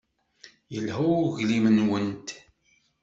[0.73, 2.27] Yelha uglim-nwent.